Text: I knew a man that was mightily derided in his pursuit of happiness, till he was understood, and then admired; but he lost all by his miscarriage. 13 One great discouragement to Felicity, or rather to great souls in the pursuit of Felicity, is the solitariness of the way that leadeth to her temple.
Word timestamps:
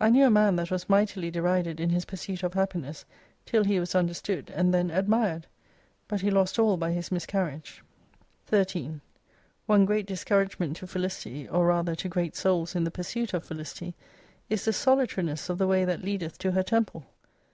I 0.00 0.08
knew 0.08 0.24
a 0.24 0.30
man 0.30 0.56
that 0.56 0.70
was 0.70 0.88
mightily 0.88 1.30
derided 1.30 1.78
in 1.78 1.90
his 1.90 2.06
pursuit 2.06 2.42
of 2.42 2.54
happiness, 2.54 3.04
till 3.44 3.64
he 3.64 3.78
was 3.78 3.94
understood, 3.94 4.50
and 4.54 4.72
then 4.72 4.90
admired; 4.90 5.46
but 6.08 6.22
he 6.22 6.30
lost 6.30 6.58
all 6.58 6.78
by 6.78 6.92
his 6.92 7.12
miscarriage. 7.12 7.82
13 8.46 9.02
One 9.66 9.84
great 9.84 10.06
discouragement 10.06 10.78
to 10.78 10.86
Felicity, 10.86 11.46
or 11.50 11.66
rather 11.66 11.94
to 11.96 12.08
great 12.08 12.34
souls 12.34 12.74
in 12.74 12.84
the 12.84 12.90
pursuit 12.90 13.34
of 13.34 13.44
Felicity, 13.44 13.94
is 14.48 14.64
the 14.64 14.72
solitariness 14.72 15.50
of 15.50 15.58
the 15.58 15.66
way 15.66 15.84
that 15.84 16.00
leadeth 16.02 16.38
to 16.38 16.52
her 16.52 16.62
temple. 16.62 17.04